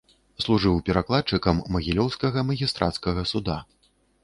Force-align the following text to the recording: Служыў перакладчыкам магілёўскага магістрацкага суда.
Служыў 0.45 0.79
перакладчыкам 0.87 1.61
магілёўскага 1.77 2.45
магістрацкага 2.51 3.21
суда. 3.35 3.61